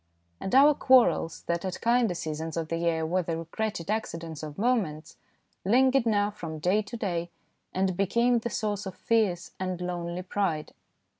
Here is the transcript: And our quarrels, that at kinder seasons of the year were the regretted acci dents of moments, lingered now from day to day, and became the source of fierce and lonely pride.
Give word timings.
And 0.39 0.55
our 0.55 0.73
quarrels, 0.73 1.43
that 1.43 1.63
at 1.63 1.79
kinder 1.79 2.15
seasons 2.15 2.57
of 2.57 2.69
the 2.69 2.77
year 2.77 3.05
were 3.05 3.21
the 3.21 3.37
regretted 3.37 3.85
acci 3.89 4.17
dents 4.17 4.41
of 4.41 4.57
moments, 4.57 5.15
lingered 5.63 6.07
now 6.07 6.31
from 6.31 6.57
day 6.57 6.81
to 6.81 6.97
day, 6.97 7.29
and 7.71 7.95
became 7.95 8.39
the 8.39 8.49
source 8.49 8.87
of 8.87 8.95
fierce 8.95 9.51
and 9.59 9.79
lonely 9.79 10.23
pride. 10.23 10.73